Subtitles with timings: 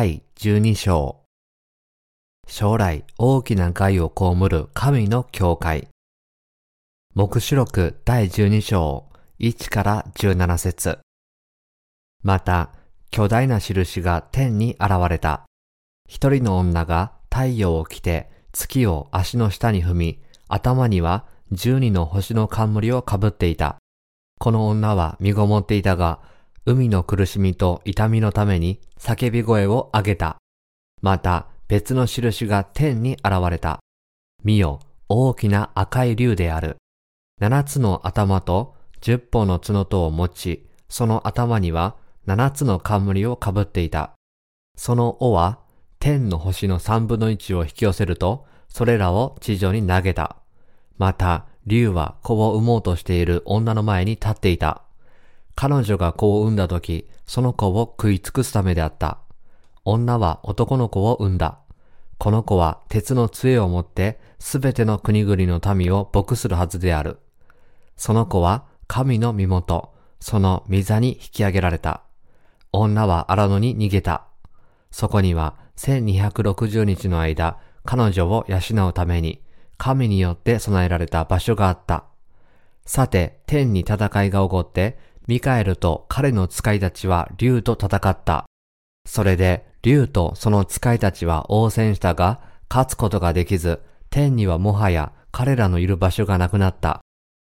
[0.00, 1.24] 第12章
[2.46, 5.88] 将来大きな害を被る神の教会
[7.16, 9.06] 目視録第12章
[9.40, 11.00] 1から17節
[12.22, 12.70] また、
[13.10, 15.44] 巨大な印が天に現れた。
[16.08, 23.78] 一人の女が太陽を着て月を足の下に踏み、頭には十二の星の冠をかぶっていた。
[24.38, 26.20] この女は身ごもっていたが、
[26.68, 30.36] 海の苦しみと痛みのために叫び声を上げた。
[31.00, 33.80] また別の印が天に現れた。
[34.44, 36.76] 見よ、大きな赤い竜である。
[37.40, 44.12] 七つの頭と十本の角とを持ち、その頭には七つの冠をかぶっていた。
[44.76, 45.60] その尾は
[46.00, 50.36] 天の星の三分の一を引き寄せると、それらを地上に投げた。
[50.98, 54.82] また、竜は子を産もうとしている女の前に立っていた。
[55.60, 59.18] 彼女が子を産んだ時、その子を食い尽くすためであった。
[59.84, 61.58] 女は男の子を産んだ。
[62.16, 67.18] この子は鉄の杖を持ってすべての国々の民を牧するはずである。
[67.96, 72.02] その子は神の身元、その御座に引き上げられた。
[72.70, 74.28] 女は荒野に逃げた。
[74.92, 79.42] そこには1260日の間、彼女を養うために、
[79.76, 82.04] 神によって備えられた場所があった。
[82.86, 88.46] さて、天に戦いが起こって、ミカエルと彼の使いたちは竜と戦った。
[89.06, 92.40] それで竜とその使いたちは応戦したが、
[92.70, 97.00] 勝つことができず、天にはもはや彼らのいる場所がなくなった。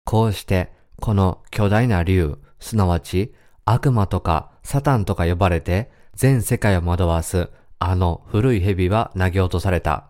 [0.05, 3.33] こうして、この巨大な竜、すなわち
[3.65, 10.05] 悪魔とかサタンとか呼ばれて全世界を惑わすあの古い蛇は投げ落とされた。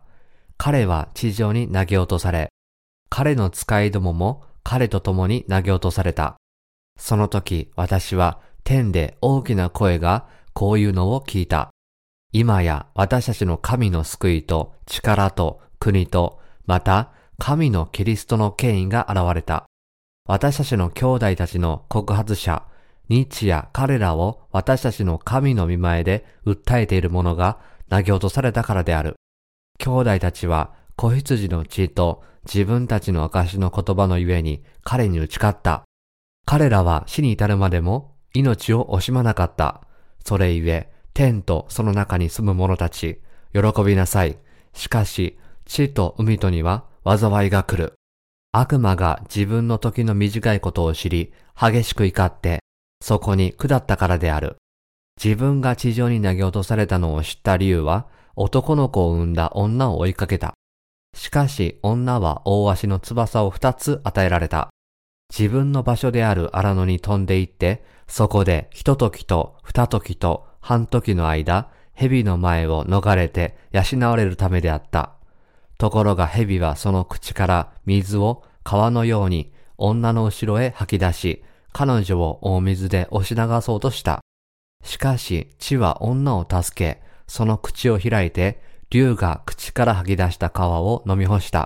[0.57, 2.49] 彼は地上に投げ落とされ、
[3.09, 6.35] 彼の使いどもも彼と共に投げ落とされた。
[6.97, 11.69] その時私は天で大きな声がこういうのを聞いた。
[12.31, 19.65] 今や私たちの神の救いと力と国とまた神のキリストの権威が現れた。
[20.25, 22.63] 私たちの兄弟たちの告発者、
[23.09, 29.15] 日夜彼らを私たちの神の見前で訴えている者が投げ落とされたからである。
[29.79, 35.83] 兄弟たちは子羊の血と自分たちの証の言葉のゆえに彼に打ち勝った。
[36.45, 39.81] 彼らは死に至るまでも命を惜しまなかった。
[40.25, 43.21] それゆえ、天とその中に住む者たち、
[43.53, 44.37] 喜びなさい。
[44.73, 47.93] しかし、地と海とには災いが来る。
[48.51, 52.59] 悪魔が自分の時の短いことを知り、激しく怒って、
[53.01, 54.57] そこに下ったからである。
[55.23, 60.53] 自分が地上に投げ落とされたのを知った理由は、男の子を産んだ女を追いかけた。
[61.15, 64.69] しかし女は大足の翼を二つ与えられた。
[65.35, 75.13] 自分の場所である荒野に飛んで行って、そこで一時と二時と半時の間、蛇の前を逃れて養われるためであった。
[75.79, 84.21] ところが蛇はその口から水を川のように女の後ろへ吐き出し、彼女を大水で押し流そうとした。
[84.83, 88.61] しかし、地は女を助け、その口を開いて、
[88.91, 91.65] 竜が口から吐き出した川を飲み干した。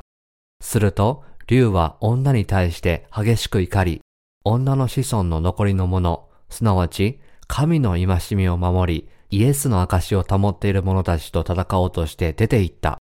[0.61, 4.01] すると、竜は女に対して激しく怒り、
[4.43, 12.97] 女の子孫の残りのもの、すなわち神の戒みを守り、イエスの証を保っている者たちと戦おうとして出て行った。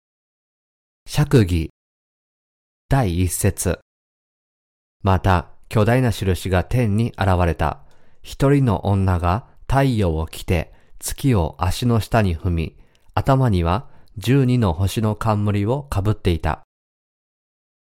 [1.07, 1.71] 釈義
[2.89, 3.79] 第一節
[5.03, 7.81] また、巨大な印が天に現れた。
[8.23, 12.77] 一人の女が太陽を着て月を足の下に踏み、
[13.15, 16.63] 頭には十二の星の冠をかぶっていた。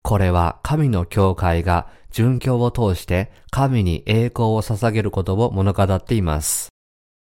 [0.04, 6.70] これは神の教会が殉教を通して神に栄光を捧げることを物語っています。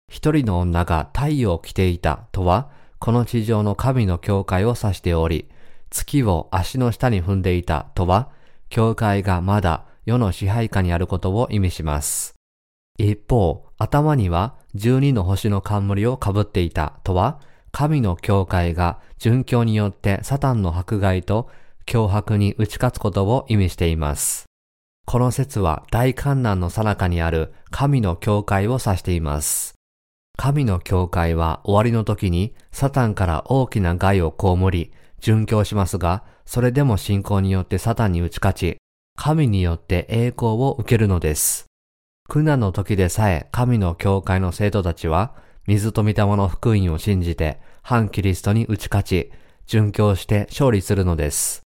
[0.09, 5.47] 一人の女が太陽を着ていたとは、この地上の神の教会を指しており、
[5.91, 8.29] 月を足の下に踏んでいたとは、
[8.69, 12.33] 教会がまだ世の支配下にあることを意味します。
[12.97, 17.39] 一方、頭には十二の星の冠をかぶっていたとは、
[17.71, 21.49] 神の教会が殉教によってサタンの迫害と
[21.85, 24.45] 脅迫に打ち勝つことを意味しています。
[25.05, 29.73] この説は大観難の最中にある神の教会を指しています。
[30.37, 38.77] 神の教会は終わりの時にサタンから大きな害を被り、殉教しますが、それでも信仰によってサタンに打ち勝ち、
[39.17, 41.65] 神によって栄光を受けるのです。
[42.29, 45.35] 苦難の時でさえ神の教会の生徒たちは、
[45.67, 49.31] 水と御霊の福音を信じて、反キリストに打ち勝ち、
[49.67, 51.63] 殉教して勝利するのです。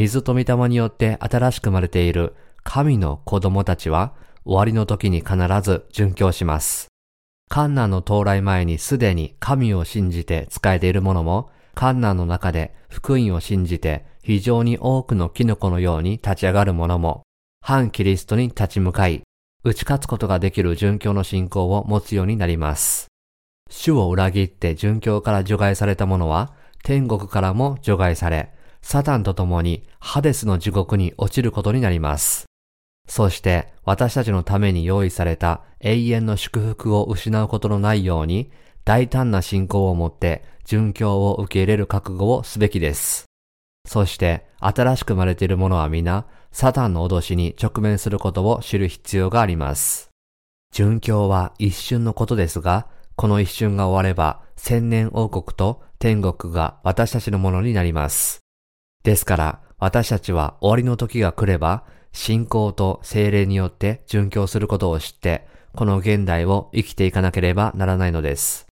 [0.00, 4.14] 水と御霊によって新しく生まれている神の子供たちは
[4.46, 6.88] 終わりの時に必ず殉教します。
[7.50, 17.20] カンナの到来前にすでに神を信じて仕えている者も、カンナの中で福音を信じて非常に多くのキノコのように立ち上がる者も、
[17.60, 19.20] 反キリストに立ち向かい、
[19.64, 23.08] 打ち勝つことができる殉教の信仰を持つようになります。
[23.68, 26.54] 主を裏切って殉教から除外された者は、
[26.84, 32.46] 天国からも除外され、サタンと共にハデスの地獄に落ちることになります。
[33.08, 38.50] そして私たちのために用意された永遠の祝福を失うことのないように
[38.84, 43.24] 大胆な信仰を持って殉教を受け入れる覚悟をすべきです。
[43.86, 50.10] そして新しく生まれている者は皆サタンの脅しに直面することを知る必要があります。
[50.74, 52.86] 殉教は一瞬のことですが、
[53.16, 58.39] この一瞬が終われば千年王国と天国が私たちのものになります。
[59.02, 68.66] ですから私たちは終わりの時が来れば信仰と精霊によって殉教することを知って、この現代を生きていかなければならないのです。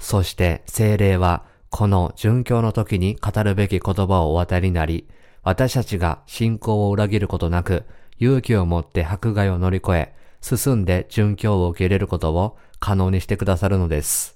[0.00, 5.08] そして精霊は、この殉教の時に語るべき言葉をお与えになり、
[5.42, 7.84] 私たちが信仰を裏切ることなく、
[8.18, 14.34] 勇気を持って迫害を乗り越え、進んで殉教を受け入れることを可能にしてくださるのです。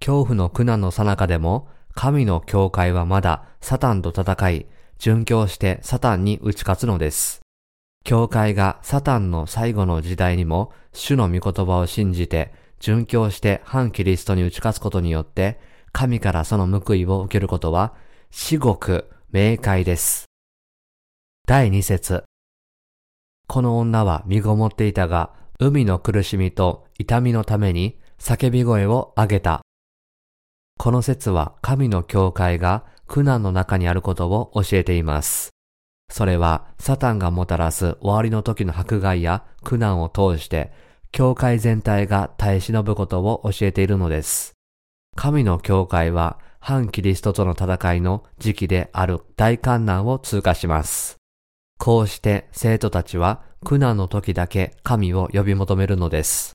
[0.00, 4.66] 恐怖の苦難の最中でも、神の教会はまだサタンと戦い、
[4.98, 7.40] 殉教してサタンに打ち勝つのです。
[8.04, 15.58] 教会がサタンの最後の時代にも主の御言葉を信じて殉教して反キリストに打ち勝つことによって
[15.90, 17.94] 神からその報いを受けることは
[18.30, 20.26] 至極明快です。
[21.48, 22.24] 第二節
[23.48, 29.65] この女は身ごもっていたが海の苦しみと痛みのために叫び声を上げた。
[30.86, 35.50] この説は神の教会が苦難の中にあることを教えています。
[36.08, 40.70] それはサタンがもたらす終わりの時の迫害や苦難を通して、
[41.10, 44.52] 教会全体が耐え忍ぶことを教えているのです。
[45.16, 51.16] 神の教会は反キリストとの戦いの時期である大観難を通過します。
[51.80, 56.52] こうして生徒たちは苦難の時だけ神を呼び求めるのです。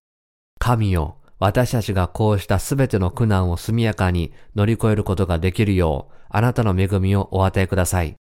[0.58, 8.16] 神よ、私たちがこうしたすべての苦難を速やかに乗り越えることができるよう、あなたの恵みをお与えください。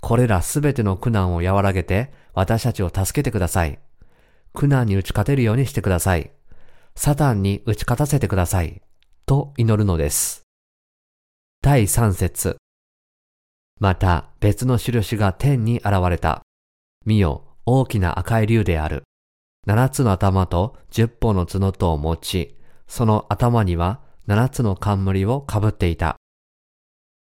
[0.00, 3.78] これらすべての苦難を和らげて、私たちを助けてください。
[4.54, 6.30] 苦難に打ち勝てるようにしてください。
[6.96, 8.80] サタンに打ち勝たせてください。
[9.26, 10.44] と祈るのです。
[11.60, 12.56] 第三節。
[13.78, 16.40] また別の印が天に現れた。
[17.04, 19.02] 見よ、大きな赤い竜である。
[19.66, 22.56] 七つの頭と十本の角とを持ち、
[22.86, 26.16] その頭には七つの冠をかぶっていた。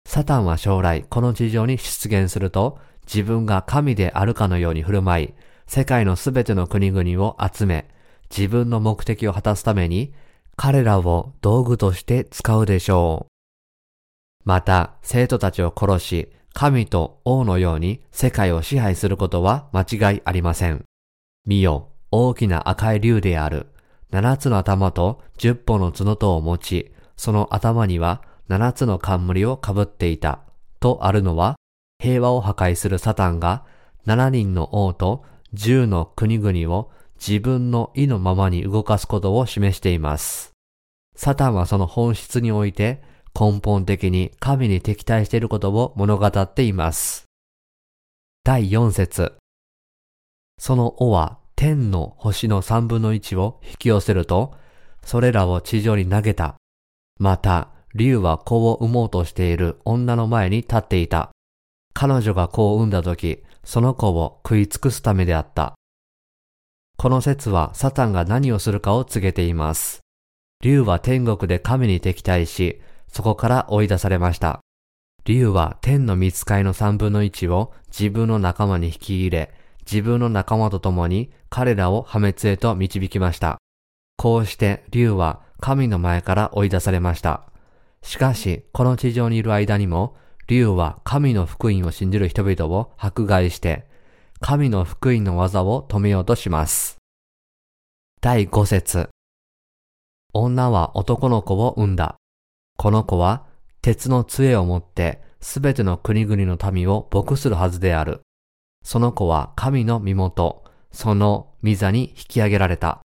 [0.07, 5.35] サタンは将来この地上に出現すると自分が神であるかのように振る舞い、
[5.67, 7.89] 世界のすべての国々を集め、
[8.31, 10.13] 自分の目的を果たすために
[10.57, 13.35] 彼らを道具として使うでしょう。
[14.45, 20.85] また、生徒たちを殺し、神と王のように世界を支配することは間違いありません。
[21.47, 23.66] 見よ、大きな赤い竜である。
[24.12, 30.38] 七つの頭と十本の角とを持ち、その頭には七つの冠をかぶっていた
[30.78, 31.56] とあるのは、
[31.99, 33.64] 平和を破壊するサタンが
[34.06, 40.52] 七人の王と十の国々を自分の意のままに動かすことを示しています。
[41.16, 43.02] サタンはその本質において
[43.35, 47.25] 根本的に神に敵対していることを物語っています。
[48.44, 49.35] 第四節
[50.59, 54.54] その尾は天の星の三分の一を引き寄せると、
[55.02, 56.56] それらを地上に投げた。
[57.18, 61.30] また、竜は子を産もうとしている女の前に立っていた。
[61.92, 65.75] 彼女が子を産んだ時、その子を食い尽くすためであった。
[66.96, 70.00] この説はサタンが何をするかを告げています。
[70.62, 74.61] 竜は天国で神に敵対し、そこから追い出されました。
[75.25, 79.54] 竜は天の見つかいの三分の一を自分の仲間に引き入れ、
[79.91, 83.59] 自分の仲間と共に彼らを破滅へと導きました。
[84.17, 87.49] こうして竜は神の前から追い出されました。
[88.03, 93.87] しかし、この地上にいる間にも、竜は神の福音を信じる人々を迫害して、
[94.41, 96.99] 神の福音の技を止めようとします。
[98.21, 99.09] 第5節
[100.35, 102.17] 女は男の子を産んだ。
[102.76, 103.47] この子は
[103.81, 108.21] 鉄の杖を持ってすべての国々の民を牧するはずである。
[108.85, 110.62] その子は神の身元、
[110.93, 113.00] その御座に引き上げられた。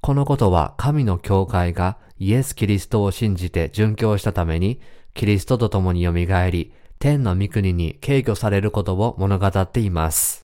[0.00, 4.80] このことは神の教会がイエス・キリストを信じて殉教したために、
[5.14, 6.12] キリストと共に蘇
[6.50, 10.42] り、天の御国に敬挙されることを物語っています。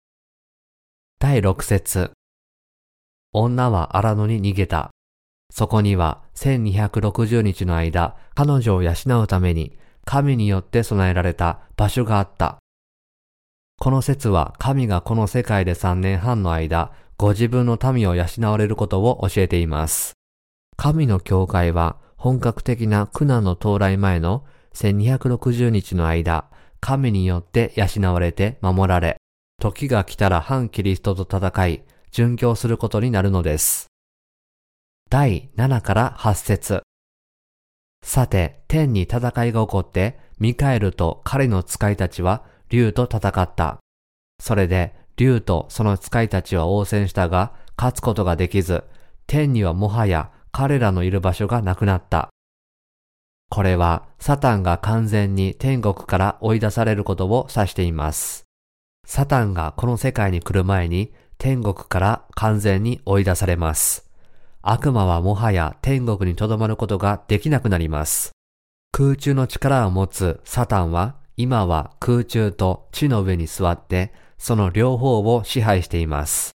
[1.20, 2.10] 第6節
[3.32, 4.90] 女は荒野に逃げた。
[5.50, 12.58] そこには1260日の間、彼女を養うために神によって備えられた場所があった。
[13.80, 20.14] この説は神がこの世界で3年半の間、ご自分の民を養われることを教えています。
[20.76, 24.44] 神の教会は本格的な苦難の到来前の
[24.74, 26.46] 1260日の間、
[26.80, 29.16] 神によって養われて守られ、
[29.60, 33.86] 時が来たら反キリストと戦い、殉教することになるのです。
[35.08, 36.82] 第7から8節
[38.04, 43.78] さて、天に戦いが起こって、ミカエルと彼の使いたちは竜と戦った。
[44.40, 48.84] それで、竜とその使いたちは応戦したが、勝つことができず、
[49.26, 52.28] 天にはもはや彼らのいる場所がなくなった。
[53.50, 58.44] これは、サタンが完全に天国から追い出されることを指しています。
[59.06, 64.08] サタンがこの世界に来る前に、天国から完全に追い出されます。
[64.60, 68.32] 悪魔はもはや天国に留まることができなくなります。
[68.92, 76.50] 空中の力を持つサタンは今は空中と地の上に座ってその両方を支配しています。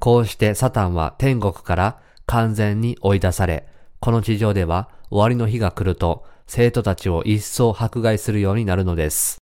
[0.00, 3.68] こうしてサタンは天国から完全に追い出され、
[4.00, 9.38] この地上では終わりの日が来ると生徒たちを一層迫害するようになるのです。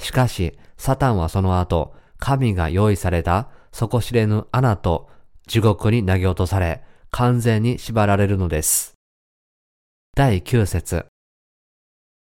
[0.00, 5.10] しかし、サタンはその後、神が用意された底知れぬ穴と
[5.46, 8.94] 地獄に投げ落とされ、完全に縛られるのです。
[10.16, 11.04] 第9節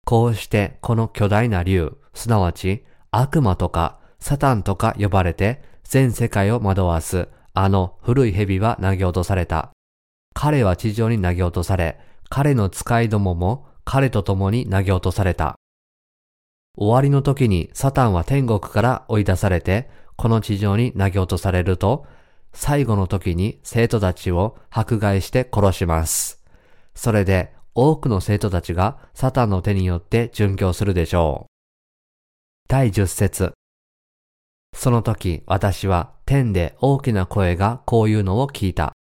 [0.04, 9.70] こうしてこの巨大な竜、すなわち悪魔とかサタンとか呼ばれて全世界を惑わすあの古い蛇は投げ落とされた。
[10.34, 15.56] 彼は地上に投げ落とされ、彼の使いどもも彼と共に投げ落とされた。
[16.76, 22.06] 終わりの時にサタンは天国から追い出されて、この地上に投げ落とされると、
[22.52, 26.42] 最後の時に生徒たちを迫害して殺します。
[26.94, 27.52] それで
[27.82, 31.50] 多くの生徒たちがサタンの手によって殉教するでしょう。
[32.68, 33.54] 第10節
[34.76, 38.92] その時私は天で大きな声がこういうのを聞いた。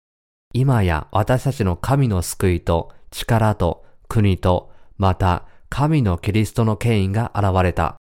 [0.54, 7.98] 今や私たちの神の救いと力と国とまた神のキリストの権威が現れた。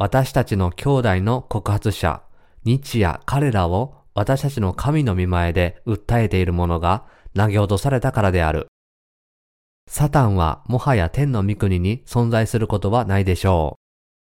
[0.00, 2.22] 私たちの兄弟の告発者、
[2.64, 7.04] 日夜彼らを私たちの神の見前で訴えているものが
[7.36, 8.66] 投げ落とされたからである。
[9.88, 13.78] サタンはもはや天の御国に存在することはないでしょ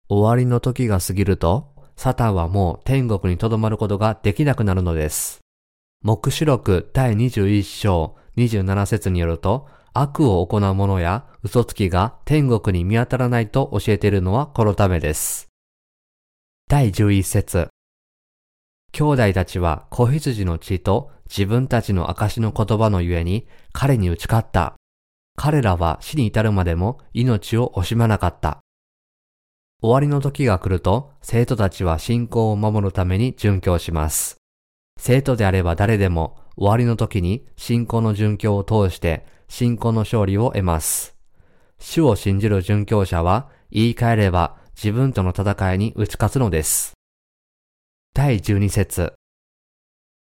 [0.09, 0.15] う。
[0.15, 5.41] 終わりの時が過ぎると、サタンはもう天国に留まることができなくなるのです。
[6.01, 15.49] 目視録第21章27節によると、悪を行う者や嘘つきが天国に見当たらないと教えているのはこのためです。
[16.69, 17.67] 第11節
[18.93, 24.78] 兄弟たちは子羊の血と自分たちの証の言葉のゆえに彼に打ち勝った。
[25.41, 28.59] 彼らは死に至るまでも命を惜しまなかった。
[29.81, 34.35] 終わりの時が来ると生徒たちは信仰を守るために殉教します。
[34.99, 41.15] 生徒であれば誰でも終わりの時に信仰の殉教を通して信仰の勝利を得ます。
[41.79, 46.91] 主を信じる殉教者は言い換えれば自分との戦いに打ち勝つのです。
[48.13, 49.13] 第十二節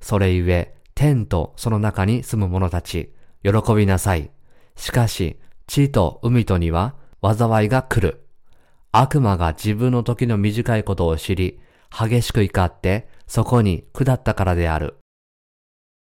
[0.00, 4.33] それゆえ、天とその中に住む者たち、喜びなさい。
[4.76, 8.26] しかし、地と海とには災いが来る。
[8.92, 11.58] 悪魔が自分の時の短いことを知り、
[11.90, 14.98] 激しく怒って、そこに下ったからである。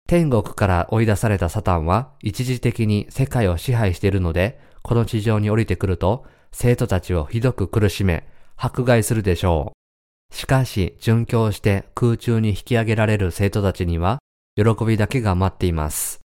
[0.09, 8.27] 天国から追い出されたサタンは一時的に世界を支配しているので、この地上に降りてくると、生徒たちをひどく苦しめ、
[8.57, 9.73] 迫害するでしょ
[10.33, 10.35] う。
[10.35, 14.19] しかし、殉教して空中に引き上げられる生徒たちには、
[14.57, 16.20] 喜びだけが待っています。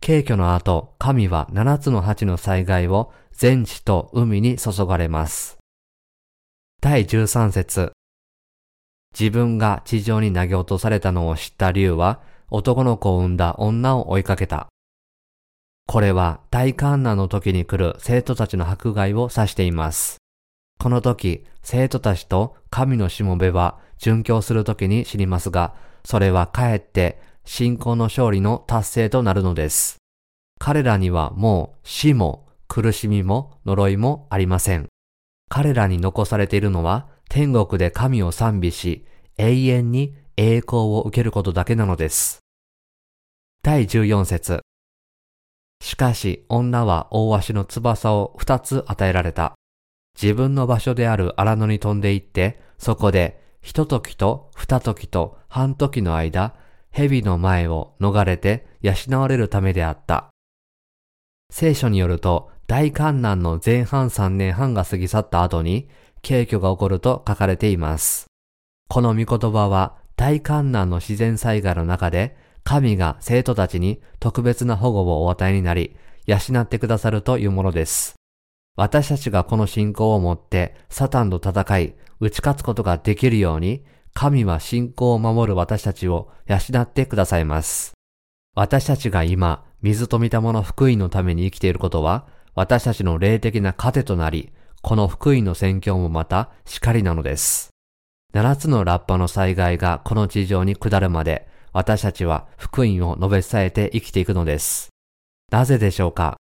[0.00, 5.58] 軽挙の後、神は七つの八の災害を全地と海に注がれます。
[6.80, 7.92] 第13節
[9.18, 14.68] 自分が地上に投げ落とされたのを知った竜は、男の子を産んだ女を追いかけた。
[15.86, 20.18] これは大観難の時に来る生徒たちの迫害を指しています。
[20.78, 25.74] この時、生徒たちと神のしもべは殉教する時に知りますが、
[26.04, 29.96] それはかえって信仰の勝利の達成となるのです。
[30.60, 34.86] 彼らにはもう死も苦しみも呪いもありません。
[35.48, 39.06] 彼らに残されているのは天国で神を賛美し、
[39.38, 42.40] 永遠に栄光を受けることだけなのです。
[43.62, 44.60] 第14節
[45.80, 49.54] しかし女は大足の翼を二つ与えられた。
[50.20, 56.54] 自分の場所である荒野に飛んで行って、そこで、一時と二時と半時の間、
[56.98, 60.30] 蛇の前を逃れて養われるためであった。
[61.48, 65.88] 聖書によると、大観難の前半3年半が過ぎ去った後に、
[66.26, 68.26] 軽挙が起こると書かれています。
[68.88, 75.94] この御言葉は、大観難の自然災害の中で、神が生徒たちに特別な保護をお与えになり、
[76.26, 78.16] 養ってくださるというものです。
[78.74, 83.84] 私たちがこの信仰を持ってサタンと戦い、打ち勝つことができるように、
[84.20, 87.92] 神は信仰を守る私たちを養ってくださいます。
[88.56, 97.70] 私たちが今、水と見たもの福音のために生きていることは、私たちの霊的な糧となり、この福音の宣教もまた叱りなのです。
[98.34, 104.88] 七つのラッパの災害がこの地上に下るまで、私たちは福音を述べ伝えて生きていくのです。
[105.52, 106.38] なぜでしょうか？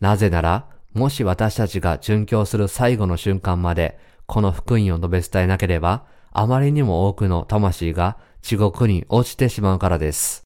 [0.00, 10.44] なぜなら、もし私たちが殉教する最後の瞬間まで、この福音を述べ伝えなければ、あまりにも多くの魂が地獄に落ちてしまうからです。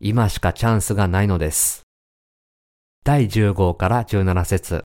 [0.00, 1.82] 今しかチャンスがないのです。
[3.04, 4.84] 第10号から17節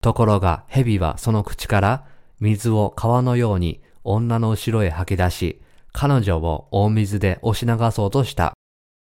[0.00, 2.06] ところが蛇はその口から
[2.40, 5.62] 水を川のように女の後ろへ吐き出し、
[5.92, 8.54] 彼女を大水で押し流そうとした。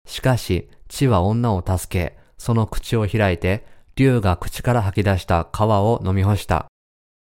[0.07, 3.67] しかし、地は女を助け、その口を開いて、
[3.97, 6.67] 竜が口から吐き出した川を飲み干した。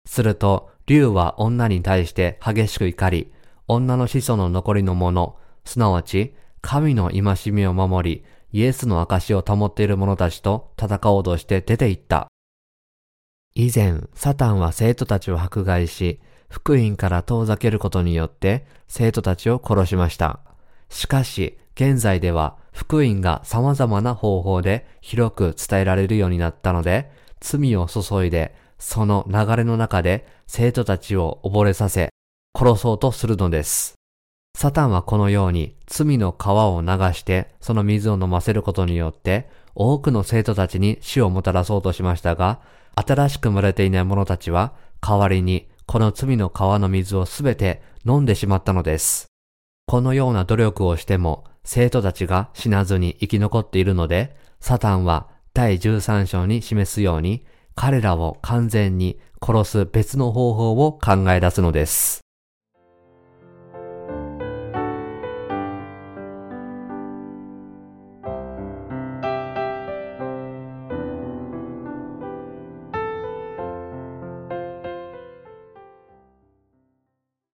[0.06, 3.33] すると、竜は女に対して激しく怒り、
[3.69, 12.29] 女の子孫の残りのもの、すなわち、神の戒めを守り、イエスの証を保っている者たちと戦おうとして出て行った。
[13.55, 20.41] 以前、サタンは生徒たちを迫害し、福音から遠ざけることによって生徒たちを殺しました。
[20.91, 27.11] しかし、現在では福音が様々な方法で広く伝えられるようになったので、
[27.41, 32.11] 罪を注いで、その流れの中で生徒たちを溺れさせ、
[32.53, 33.95] 殺そうとするのです。
[34.59, 42.61] サタンはこのように罪の川を流してその水を飲ませることによって多くの生徒たちに死をもたらそうとしましたが、
[42.97, 49.27] 新しく生まれていない者たちは代わりにこの罪の川の水をすべて飲んでしまったのです。
[49.87, 62.21] このような努力をしても生徒たちが死なずに生き残っているので、サタンは第13章に示すように彼らを完全に殺す別の方法を考え出すのです。